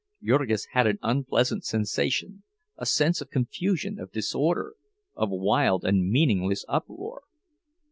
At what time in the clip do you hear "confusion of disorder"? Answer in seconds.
3.29-4.73